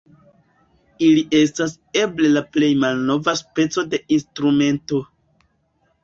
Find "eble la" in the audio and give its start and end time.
2.03-2.41